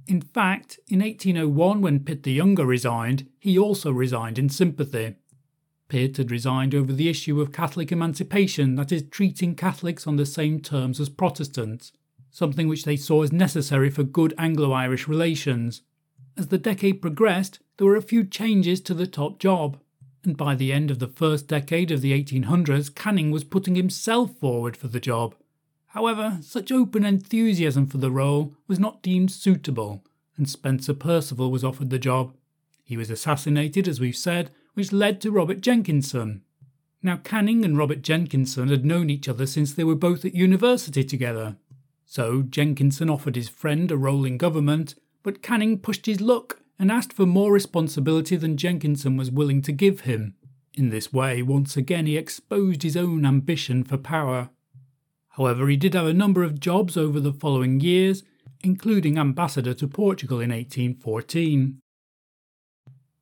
In 0.06 0.20
fact, 0.20 0.78
in 0.88 1.00
1801, 1.00 1.80
when 1.80 2.00
Pitt 2.00 2.24
the 2.24 2.32
Younger 2.32 2.66
resigned, 2.66 3.26
he 3.38 3.58
also 3.58 3.90
resigned 3.90 4.38
in 4.38 4.50
sympathy. 4.50 5.14
Pitt 5.88 6.18
had 6.18 6.30
resigned 6.30 6.74
over 6.74 6.92
the 6.92 7.08
issue 7.08 7.40
of 7.40 7.52
Catholic 7.52 7.90
emancipation, 7.90 8.74
that 8.74 8.92
is, 8.92 9.04
treating 9.10 9.54
Catholics 9.54 10.06
on 10.06 10.16
the 10.16 10.26
same 10.26 10.60
terms 10.60 11.00
as 11.00 11.08
Protestants, 11.08 11.92
something 12.30 12.68
which 12.68 12.84
they 12.84 12.96
saw 12.96 13.22
as 13.22 13.32
necessary 13.32 13.88
for 13.88 14.02
good 14.02 14.34
Anglo 14.36 14.72
Irish 14.72 15.08
relations. 15.08 15.82
As 16.36 16.48
the 16.48 16.58
decade 16.58 17.00
progressed, 17.00 17.60
there 17.76 17.86
were 17.86 17.96
a 17.96 18.02
few 18.02 18.24
changes 18.24 18.80
to 18.82 18.94
the 18.94 19.06
top 19.06 19.38
job, 19.38 19.78
and 20.24 20.36
by 20.36 20.54
the 20.54 20.72
end 20.72 20.90
of 20.90 20.98
the 20.98 21.08
first 21.08 21.46
decade 21.46 21.90
of 21.90 22.00
the 22.00 22.12
1800s, 22.12 22.94
Canning 22.94 23.30
was 23.30 23.44
putting 23.44 23.74
himself 23.74 24.36
forward 24.38 24.76
for 24.76 24.88
the 24.88 25.00
job. 25.00 25.34
However, 25.94 26.38
such 26.40 26.72
open 26.72 27.04
enthusiasm 27.04 27.86
for 27.86 27.98
the 27.98 28.10
role 28.10 28.56
was 28.66 28.80
not 28.80 29.00
deemed 29.00 29.30
suitable, 29.30 30.02
and 30.36 30.50
Spencer 30.50 30.92
Perceval 30.92 31.52
was 31.52 31.62
offered 31.62 31.90
the 31.90 32.00
job. 32.00 32.34
He 32.82 32.96
was 32.96 33.10
assassinated, 33.10 33.86
as 33.86 34.00
we've 34.00 34.16
said, 34.16 34.50
which 34.74 34.90
led 34.90 35.20
to 35.20 35.30
Robert 35.30 35.60
Jenkinson. 35.60 36.42
Now, 37.00 37.18
Canning 37.18 37.64
and 37.64 37.78
Robert 37.78 38.02
Jenkinson 38.02 38.70
had 38.70 38.84
known 38.84 39.08
each 39.08 39.28
other 39.28 39.46
since 39.46 39.72
they 39.72 39.84
were 39.84 39.94
both 39.94 40.24
at 40.24 40.34
university 40.34 41.04
together. 41.04 41.58
So, 42.04 42.42
Jenkinson 42.42 43.08
offered 43.08 43.36
his 43.36 43.48
friend 43.48 43.88
a 43.92 43.96
role 43.96 44.24
in 44.24 44.36
government, 44.36 44.96
but 45.22 45.42
Canning 45.42 45.78
pushed 45.78 46.06
his 46.06 46.20
luck 46.20 46.60
and 46.76 46.90
asked 46.90 47.12
for 47.12 47.24
more 47.24 47.52
responsibility 47.52 48.34
than 48.34 48.56
Jenkinson 48.56 49.16
was 49.16 49.30
willing 49.30 49.62
to 49.62 49.70
give 49.70 50.00
him. 50.00 50.34
In 50.76 50.88
this 50.88 51.12
way, 51.12 51.40
once 51.40 51.76
again, 51.76 52.06
he 52.06 52.16
exposed 52.16 52.82
his 52.82 52.96
own 52.96 53.24
ambition 53.24 53.84
for 53.84 53.96
power. 53.96 54.50
However, 55.36 55.68
he 55.68 55.76
did 55.76 55.94
have 55.94 56.06
a 56.06 56.12
number 56.12 56.42
of 56.42 56.60
jobs 56.60 56.96
over 56.96 57.20
the 57.20 57.32
following 57.32 57.80
years, 57.80 58.22
including 58.62 59.18
ambassador 59.18 59.74
to 59.74 59.88
Portugal 59.88 60.40
in 60.40 60.50
1814. 60.50 61.80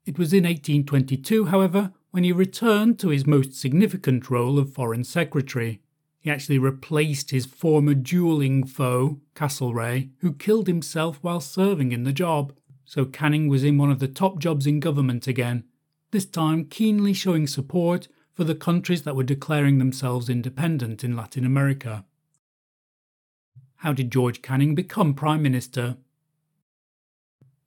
It 0.05 0.19
was 0.19 0.33
in 0.33 0.45
1822, 0.45 1.47
however, 1.47 1.93
when 2.11 2.25
he 2.25 2.33
returned 2.33 2.99
to 2.99 3.09
his 3.09 3.27
most 3.27 3.55
significant 3.55 4.31
role 4.31 4.59
of 4.59 4.75
Foreign 4.75 5.05
Secretary. 5.05 5.81
He 6.21 6.31
actually 6.31 6.59
replaced 6.59 7.31
his 7.31 7.47
former 7.47 7.95
dueling 7.95 8.67
foe, 8.67 9.21
Castlereagh, 9.35 10.11
who 10.19 10.35
killed 10.35 10.67
himself 10.67 11.19
while 11.23 11.41
serving 11.41 11.93
in 11.93 12.05
the 12.05 12.13
job 12.13 12.53
so 12.93 13.07
Canning 13.07 13.49
was 13.49 13.65
in 13.65 13.79
one 13.79 13.91
of 13.91 14.01
the 14.01 14.07
top 14.07 14.39
jobs 14.39 14.67
in 14.67 14.79
government 14.79 15.27
again, 15.27 15.65
this 16.11 16.27
time 16.27 16.67
keenly 16.67 17.15
showing 17.15 17.47
support 17.47 18.07
for 18.35 18.45
the 18.45 18.55
countries 18.55 19.03
that 19.03 19.17
were 19.17 19.23
declaring 19.23 19.79
themselves 19.79 20.29
independent 20.29 21.05
in 21.05 21.17
Latin 21.17 21.45
America. 21.45 22.05
How 23.77 23.93
did 23.93 24.13
George 24.13 24.43
Canning 24.43 24.75
become 24.75 25.13
Prime 25.13 25.43
Minister? 25.43 25.97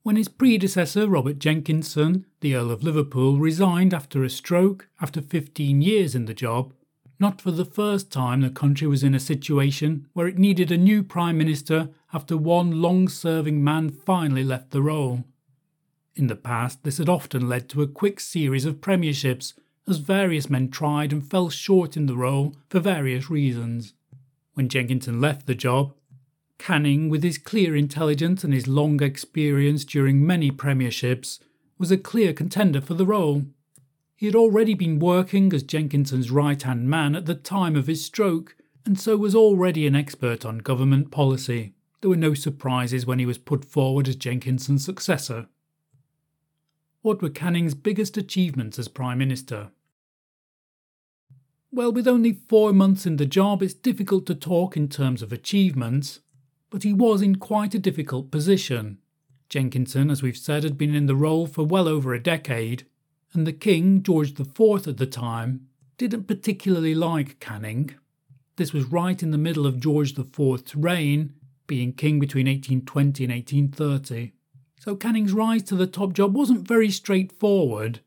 When 0.02 0.16
his 0.16 0.28
predecessor, 0.28 1.08
Robert 1.08 1.38
Jenkinson, 1.38 2.26
the 2.40 2.54
Earl 2.54 2.70
of 2.70 2.82
Liverpool, 2.82 3.38
resigned 3.38 3.92
after 3.92 4.22
a 4.22 4.30
stroke 4.30 4.88
after 5.00 5.20
15 5.20 5.82
years 5.82 6.14
in 6.14 6.26
the 6.26 6.32
job, 6.32 6.72
not 7.18 7.40
for 7.40 7.50
the 7.50 7.64
first 7.64 8.12
time 8.12 8.40
the 8.40 8.50
country 8.50 8.86
was 8.86 9.02
in 9.02 9.14
a 9.14 9.20
situation 9.20 10.06
where 10.12 10.26
it 10.26 10.38
needed 10.38 10.70
a 10.70 10.76
new 10.76 11.02
Prime 11.02 11.36
Minister 11.36 11.88
after 12.12 12.36
one 12.36 12.82
long 12.82 13.08
serving 13.08 13.62
man 13.64 13.90
finally 13.90 14.44
left 14.44 14.70
the 14.70 14.82
role. 14.82 15.24
In 16.14 16.28
the 16.28 16.36
past, 16.36 16.82
this 16.82 16.98
had 16.98 17.08
often 17.08 17.48
led 17.48 17.68
to 17.70 17.82
a 17.82 17.88
quick 17.88 18.20
series 18.20 18.64
of 18.64 18.80
premierships, 18.80 19.54
as 19.88 19.98
various 19.98 20.50
men 20.50 20.68
tried 20.70 21.12
and 21.12 21.28
fell 21.28 21.48
short 21.48 21.96
in 21.96 22.06
the 22.06 22.16
role 22.16 22.56
for 22.68 22.80
various 22.80 23.30
reasons. 23.30 23.94
When 24.54 24.68
Jenkinson 24.68 25.20
left 25.20 25.46
the 25.46 25.54
job, 25.54 25.94
Canning, 26.58 27.08
with 27.08 27.22
his 27.22 27.38
clear 27.38 27.76
intelligence 27.76 28.42
and 28.42 28.52
his 28.52 28.66
long 28.66 29.02
experience 29.02 29.84
during 29.84 30.26
many 30.26 30.50
premierships, 30.50 31.38
was 31.78 31.90
a 31.90 31.98
clear 31.98 32.32
contender 32.32 32.80
for 32.80 32.94
the 32.94 33.06
role. 33.06 33.44
He 34.16 34.26
had 34.26 34.34
already 34.34 34.74
been 34.74 34.98
working 34.98 35.52
as 35.52 35.62
Jenkinson's 35.62 36.30
right 36.30 36.60
hand 36.60 36.88
man 36.88 37.14
at 37.14 37.26
the 37.26 37.34
time 37.34 37.76
of 37.76 37.86
his 37.86 38.04
stroke, 38.04 38.56
and 38.86 38.98
so 38.98 39.16
was 39.16 39.34
already 39.34 39.86
an 39.86 39.94
expert 39.94 40.46
on 40.46 40.58
government 40.58 41.10
policy. 41.10 41.74
There 42.00 42.10
were 42.10 42.16
no 42.16 42.34
surprises 42.34 43.04
when 43.04 43.18
he 43.18 43.26
was 43.26 43.38
put 43.38 43.64
forward 43.64 44.08
as 44.08 44.16
Jenkinson's 44.16 44.84
successor. 44.84 45.48
What 47.02 47.20
were 47.20 47.30
Canning's 47.30 47.74
biggest 47.74 48.16
achievements 48.16 48.78
as 48.78 48.88
Prime 48.88 49.18
Minister? 49.18 49.70
Well, 51.76 51.92
with 51.92 52.08
only 52.08 52.32
four 52.32 52.72
months 52.72 53.04
in 53.04 53.18
the 53.18 53.26
job, 53.26 53.62
it's 53.62 53.74
difficult 53.74 54.24
to 54.28 54.34
talk 54.34 54.78
in 54.78 54.88
terms 54.88 55.20
of 55.20 55.30
achievements, 55.30 56.20
but 56.70 56.84
he 56.84 56.94
was 56.94 57.20
in 57.20 57.36
quite 57.36 57.74
a 57.74 57.78
difficult 57.78 58.30
position. 58.30 58.96
Jenkinson, 59.50 60.10
as 60.10 60.22
we've 60.22 60.38
said, 60.38 60.64
had 60.64 60.78
been 60.78 60.94
in 60.94 61.04
the 61.04 61.14
role 61.14 61.46
for 61.46 61.66
well 61.66 61.86
over 61.86 62.14
a 62.14 62.22
decade, 62.22 62.86
and 63.34 63.46
the 63.46 63.52
king, 63.52 64.02
George 64.02 64.40
IV 64.40 64.88
at 64.88 64.96
the 64.96 65.06
time, 65.06 65.68
didn't 65.98 66.24
particularly 66.24 66.94
like 66.94 67.40
Canning. 67.40 67.94
This 68.56 68.72
was 68.72 68.86
right 68.86 69.22
in 69.22 69.30
the 69.30 69.36
middle 69.36 69.66
of 69.66 69.78
George 69.78 70.18
IV's 70.18 70.74
reign, 70.74 71.34
being 71.66 71.92
king 71.92 72.18
between 72.18 72.46
1820 72.46 73.24
and 73.24 73.32
1830. 73.34 74.32
So 74.80 74.96
Canning's 74.96 75.34
rise 75.34 75.64
to 75.64 75.74
the 75.74 75.86
top 75.86 76.14
job 76.14 76.34
wasn't 76.34 76.66
very 76.66 76.88
straightforward. 76.90 78.00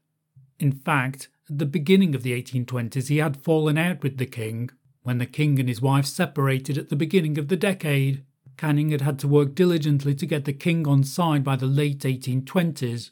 In 0.57 0.71
fact, 0.71 1.29
at 1.50 1.58
the 1.58 1.65
beginning 1.65 2.13
of 2.15 2.24
the 2.24 2.39
1820s, 2.41 3.08
he 3.08 3.18
had 3.18 3.44
fallen 3.44 3.77
out 3.77 4.03
with 4.03 4.18
the 4.18 4.25
king. 4.25 4.70
When 5.01 5.18
the 5.18 5.25
king 5.25 5.60
and 5.60 5.68
his 5.68 5.82
wife 5.82 6.06
separated 6.06 6.77
at 6.77 6.89
the 6.89 6.96
beginning 6.96 7.38
of 7.38 7.48
the 7.48 7.56
decade, 7.56 8.24
Canning 8.58 8.89
had 8.89 9.01
had 9.01 9.18
to 9.20 9.27
work 9.27 9.56
diligently 9.56 10.13
to 10.15 10.25
get 10.25 10.46
the 10.46 10.53
king 10.53 10.88
on 10.88 11.03
side 11.03 11.44
by 11.44 11.56
the 11.56 11.65
late 11.65 12.00
1820s. 12.00 13.12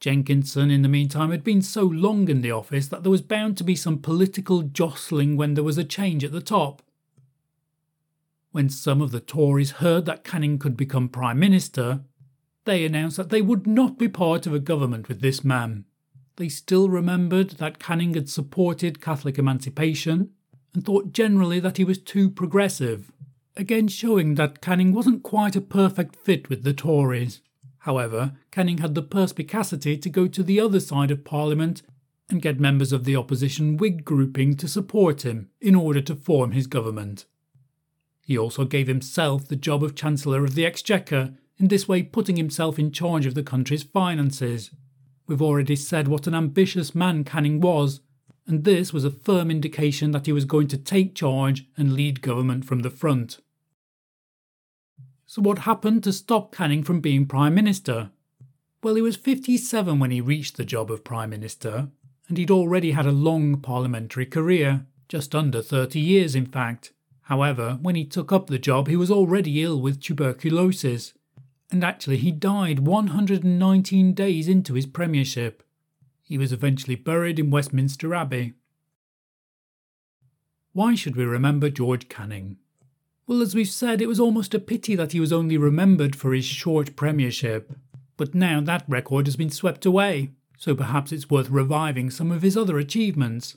Jenkinson, 0.00 0.70
in 0.70 0.82
the 0.82 0.88
meantime, 0.88 1.32
had 1.32 1.42
been 1.42 1.60
so 1.60 1.82
long 1.82 2.28
in 2.28 2.40
the 2.40 2.52
office 2.52 2.86
that 2.86 3.02
there 3.02 3.10
was 3.10 3.20
bound 3.20 3.56
to 3.56 3.64
be 3.64 3.74
some 3.74 3.98
political 3.98 4.62
jostling 4.62 5.36
when 5.36 5.54
there 5.54 5.64
was 5.64 5.76
a 5.76 5.84
change 5.84 6.22
at 6.22 6.30
the 6.30 6.40
top. 6.40 6.82
When 8.52 8.70
some 8.70 9.02
of 9.02 9.10
the 9.10 9.20
Tories 9.20 9.72
heard 9.72 10.06
that 10.06 10.24
Canning 10.24 10.58
could 10.58 10.76
become 10.76 11.08
Prime 11.08 11.40
Minister, 11.40 12.02
they 12.64 12.84
announced 12.84 13.16
that 13.16 13.30
they 13.30 13.42
would 13.42 13.66
not 13.66 13.98
be 13.98 14.08
part 14.08 14.46
of 14.46 14.54
a 14.54 14.60
government 14.60 15.08
with 15.08 15.20
this 15.20 15.42
man. 15.42 15.84
They 16.38 16.48
still 16.48 16.88
remembered 16.88 17.50
that 17.58 17.80
Canning 17.80 18.14
had 18.14 18.30
supported 18.30 19.00
Catholic 19.00 19.38
emancipation 19.38 20.30
and 20.72 20.84
thought 20.84 21.12
generally 21.12 21.58
that 21.58 21.78
he 21.78 21.84
was 21.84 21.98
too 21.98 22.30
progressive, 22.30 23.10
again 23.56 23.88
showing 23.88 24.36
that 24.36 24.60
Canning 24.60 24.92
wasn't 24.92 25.24
quite 25.24 25.56
a 25.56 25.60
perfect 25.60 26.14
fit 26.14 26.48
with 26.48 26.62
the 26.62 26.72
Tories. 26.72 27.40
However, 27.78 28.34
Canning 28.52 28.78
had 28.78 28.94
the 28.94 29.02
perspicacity 29.02 29.98
to 29.98 30.08
go 30.08 30.28
to 30.28 30.44
the 30.44 30.60
other 30.60 30.78
side 30.78 31.10
of 31.10 31.24
Parliament 31.24 31.82
and 32.30 32.40
get 32.40 32.60
members 32.60 32.92
of 32.92 33.02
the 33.02 33.16
opposition 33.16 33.76
Whig 33.76 34.04
grouping 34.04 34.54
to 34.58 34.68
support 34.68 35.24
him 35.24 35.50
in 35.60 35.74
order 35.74 36.00
to 36.02 36.14
form 36.14 36.52
his 36.52 36.68
government. 36.68 37.24
He 38.24 38.38
also 38.38 38.64
gave 38.64 38.86
himself 38.86 39.48
the 39.48 39.56
job 39.56 39.82
of 39.82 39.96
Chancellor 39.96 40.44
of 40.44 40.54
the 40.54 40.64
Exchequer, 40.64 41.34
in 41.58 41.66
this 41.66 41.88
way 41.88 42.04
putting 42.04 42.36
himself 42.36 42.78
in 42.78 42.92
charge 42.92 43.26
of 43.26 43.34
the 43.34 43.42
country's 43.42 43.82
finances. 43.82 44.70
We've 45.28 45.42
already 45.42 45.76
said 45.76 46.08
what 46.08 46.26
an 46.26 46.34
ambitious 46.34 46.94
man 46.94 47.22
Canning 47.22 47.60
was, 47.60 48.00
and 48.46 48.64
this 48.64 48.94
was 48.94 49.04
a 49.04 49.10
firm 49.10 49.50
indication 49.50 50.10
that 50.12 50.24
he 50.24 50.32
was 50.32 50.46
going 50.46 50.68
to 50.68 50.78
take 50.78 51.14
charge 51.14 51.66
and 51.76 51.92
lead 51.92 52.22
government 52.22 52.64
from 52.64 52.80
the 52.80 52.88
front. 52.88 53.38
So, 55.26 55.42
what 55.42 55.60
happened 55.60 56.02
to 56.04 56.14
stop 56.14 56.54
Canning 56.54 56.82
from 56.82 57.02
being 57.02 57.26
Prime 57.26 57.54
Minister? 57.54 58.10
Well, 58.82 58.94
he 58.94 59.02
was 59.02 59.16
57 59.16 59.98
when 59.98 60.10
he 60.10 60.22
reached 60.22 60.56
the 60.56 60.64
job 60.64 60.90
of 60.90 61.04
Prime 61.04 61.28
Minister, 61.28 61.90
and 62.26 62.38
he'd 62.38 62.50
already 62.50 62.92
had 62.92 63.04
a 63.04 63.12
long 63.12 63.60
parliamentary 63.60 64.24
career, 64.24 64.86
just 65.08 65.34
under 65.34 65.60
30 65.60 66.00
years, 66.00 66.34
in 66.34 66.46
fact. 66.46 66.94
However, 67.22 67.78
when 67.82 67.96
he 67.96 68.06
took 68.06 68.32
up 68.32 68.46
the 68.46 68.58
job, 68.58 68.88
he 68.88 68.96
was 68.96 69.10
already 69.10 69.62
ill 69.62 69.78
with 69.78 70.00
tuberculosis, 70.00 71.12
and 71.70 71.84
actually 71.84 72.16
he 72.16 72.32
died 72.32 72.80
119 72.80 74.14
days 74.14 74.48
into 74.48 74.74
his 74.74 74.86
premiership. 74.86 75.62
He 76.22 76.38
was 76.38 76.52
eventually 76.52 76.94
buried 76.94 77.38
in 77.38 77.50
Westminster 77.50 78.14
Abbey. 78.14 78.54
Why 80.72 80.94
should 80.94 81.16
we 81.16 81.24
remember 81.24 81.70
George 81.70 82.08
Canning? 82.08 82.56
Well, 83.26 83.42
as 83.42 83.54
we've 83.54 83.68
said, 83.68 84.00
it 84.00 84.08
was 84.08 84.20
almost 84.20 84.54
a 84.54 84.58
pity 84.58 84.94
that 84.94 85.12
he 85.12 85.20
was 85.20 85.32
only 85.32 85.58
remembered 85.58 86.16
for 86.16 86.32
his 86.32 86.44
short 86.44 86.96
premiership. 86.96 87.72
But 88.16 88.34
now 88.34 88.60
that 88.62 88.84
record 88.88 89.26
has 89.26 89.36
been 89.36 89.50
swept 89.50 89.84
away, 89.84 90.30
so 90.56 90.74
perhaps 90.74 91.12
it's 91.12 91.30
worth 91.30 91.50
reviving 91.50 92.10
some 92.10 92.30
of 92.30 92.42
his 92.42 92.56
other 92.56 92.78
achievements. 92.78 93.56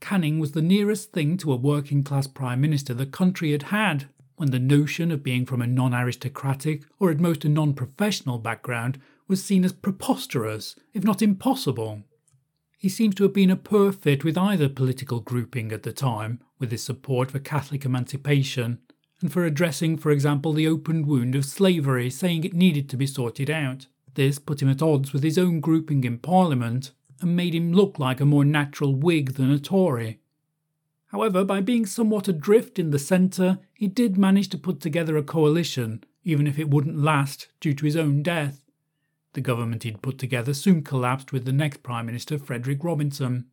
Canning 0.00 0.38
was 0.38 0.52
the 0.52 0.62
nearest 0.62 1.12
thing 1.12 1.36
to 1.38 1.52
a 1.52 1.56
working 1.56 2.02
class 2.02 2.26
prime 2.26 2.60
minister 2.60 2.94
the 2.94 3.06
country 3.06 3.52
had 3.52 3.64
had 3.64 4.06
when 4.40 4.52
the 4.52 4.58
notion 4.58 5.12
of 5.12 5.22
being 5.22 5.44
from 5.44 5.60
a 5.60 5.66
non 5.66 5.92
aristocratic 5.92 6.82
or 6.98 7.10
at 7.10 7.20
most 7.20 7.44
a 7.44 7.48
non 7.50 7.74
professional 7.74 8.38
background 8.38 8.98
was 9.28 9.44
seen 9.44 9.66
as 9.66 9.72
preposterous, 9.74 10.74
if 10.94 11.04
not 11.04 11.20
impossible. 11.20 12.04
He 12.78 12.88
seems 12.88 13.14
to 13.16 13.24
have 13.24 13.34
been 13.34 13.50
a 13.50 13.56
poor 13.56 13.92
fit 13.92 14.24
with 14.24 14.38
either 14.38 14.70
political 14.70 15.20
grouping 15.20 15.72
at 15.72 15.82
the 15.82 15.92
time, 15.92 16.40
with 16.58 16.70
his 16.70 16.82
support 16.82 17.30
for 17.30 17.38
Catholic 17.38 17.84
emancipation, 17.84 18.78
and 19.20 19.30
for 19.30 19.44
addressing, 19.44 19.98
for 19.98 20.10
example, 20.10 20.54
the 20.54 20.66
open 20.66 21.06
wound 21.06 21.34
of 21.34 21.44
slavery, 21.44 22.08
saying 22.08 22.44
it 22.44 22.54
needed 22.54 22.88
to 22.88 22.96
be 22.96 23.06
sorted 23.06 23.50
out. 23.50 23.88
This 24.14 24.38
put 24.38 24.62
him 24.62 24.70
at 24.70 24.80
odds 24.80 25.12
with 25.12 25.22
his 25.22 25.36
own 25.36 25.60
grouping 25.60 26.02
in 26.04 26.16
Parliament, 26.16 26.92
and 27.20 27.36
made 27.36 27.54
him 27.54 27.74
look 27.74 27.98
like 27.98 28.22
a 28.22 28.24
more 28.24 28.46
natural 28.46 28.94
Whig 28.94 29.34
than 29.34 29.50
a 29.50 29.58
Tory. 29.58 30.19
However, 31.10 31.44
by 31.44 31.60
being 31.60 31.86
somewhat 31.86 32.28
adrift 32.28 32.78
in 32.78 32.90
the 32.90 32.98
centre, 32.98 33.58
he 33.74 33.88
did 33.88 34.16
manage 34.16 34.48
to 34.50 34.58
put 34.58 34.80
together 34.80 35.16
a 35.16 35.24
coalition, 35.24 36.04
even 36.22 36.46
if 36.46 36.58
it 36.58 36.70
wouldn't 36.70 36.98
last 36.98 37.48
due 37.60 37.74
to 37.74 37.84
his 37.84 37.96
own 37.96 38.22
death. 38.22 38.64
The 39.32 39.40
government 39.40 39.82
he'd 39.82 40.02
put 40.02 40.18
together 40.18 40.54
soon 40.54 40.82
collapsed 40.82 41.32
with 41.32 41.44
the 41.44 41.52
next 41.52 41.82
Prime 41.82 42.06
Minister, 42.06 42.38
Frederick 42.38 42.84
Robinson. 42.84 43.46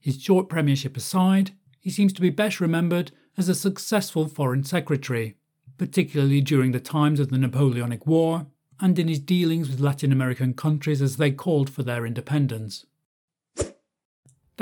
His 0.00 0.22
short 0.22 0.48
premiership 0.48 0.96
aside, 0.96 1.52
he 1.80 1.90
seems 1.90 2.14
to 2.14 2.22
be 2.22 2.30
best 2.30 2.60
remembered 2.60 3.12
as 3.36 3.48
a 3.48 3.54
successful 3.54 4.26
Foreign 4.26 4.64
Secretary, 4.64 5.36
particularly 5.76 6.40
during 6.40 6.72
the 6.72 6.80
times 6.80 7.20
of 7.20 7.28
the 7.28 7.38
Napoleonic 7.38 8.06
War 8.06 8.46
and 8.80 8.98
in 8.98 9.08
his 9.08 9.20
dealings 9.20 9.68
with 9.68 9.80
Latin 9.80 10.12
American 10.12 10.54
countries 10.54 11.02
as 11.02 11.16
they 11.16 11.30
called 11.30 11.68
for 11.68 11.82
their 11.82 12.06
independence. 12.06 12.86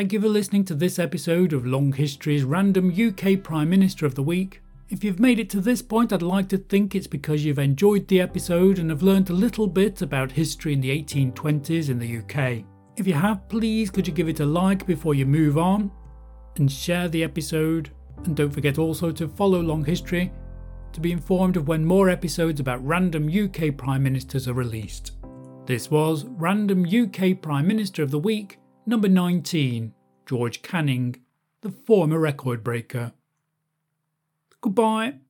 Thank 0.00 0.14
you 0.14 0.21
for 0.23 0.28
listening 0.28 0.64
to 0.64 0.75
this 0.75 0.99
episode 0.99 1.52
of 1.52 1.66
Long 1.66 1.92
History's 1.92 2.42
random 2.42 2.90
UK 2.90 3.42
Prime 3.42 3.69
Minister 3.69 4.07
of 4.07 4.14
the 4.14 4.23
Week. 4.23 4.62
If 4.88 5.04
you've 5.04 5.21
made 5.21 5.38
it 5.38 5.50
to 5.50 5.61
this 5.61 5.83
point, 5.83 6.11
I'd 6.11 6.23
like 6.23 6.49
to 6.49 6.57
think 6.57 6.95
it's 6.95 7.07
because 7.07 7.45
you've 7.45 7.59
enjoyed 7.59 8.09
the 8.09 8.23
episode 8.23 8.78
and 8.78 8.88
have 8.88 9.02
learnt 9.02 9.28
a 9.28 9.35
little 9.35 9.66
bit 9.66 10.00
about 10.00 10.33
history 10.33 10.73
in 10.73 10.80
the 10.80 10.88
1820s 11.02 11.90
in 11.90 11.99
the 11.99 12.16
UK. 12.16 12.64
If 12.97 13.07
you 13.07 13.12
have, 13.12 13.47
please 13.50 13.90
could 13.90 14.09
you 14.09 14.14
give 14.14 14.30
it 14.30 14.40
a 14.40 14.47
like 14.47 14.87
before 14.87 15.14
you 15.14 15.26
move 15.26 15.59
on 15.59 15.90
and 16.57 16.73
share 16.73 17.11
the 17.11 17.23
episode. 17.23 17.90
And 18.25 18.35
don't 18.35 18.54
forget 18.54 18.78
also 18.78 19.12
to 19.12 19.28
follow 19.28 19.61
Long 19.61 19.85
History 19.85 20.33
to 20.95 21.00
be 21.02 21.12
informed 21.12 21.59
of 21.59 21.69
when 21.69 21.85
more 21.85 22.09
episodes 22.09 22.59
about 22.59 22.83
random 22.87 23.28
UK 23.28 23.76
Prime 23.76 24.02
Ministers 24.02 24.49
are 24.49 24.54
released. 24.54 25.12
This 25.66 25.90
was 25.90 26.25
Random 26.25 26.87
UK 26.87 27.42
Prime 27.42 27.66
Minister 27.66 28.02
of 28.02 28.11
the 28.11 28.19
Week 28.19 28.60
Number 28.90 29.09
19, 29.09 29.94
George 30.26 30.62
Canning, 30.62 31.23
the 31.61 31.70
former 31.70 32.18
record 32.18 32.64
breaker. 32.64 33.12
Goodbye. 34.61 35.20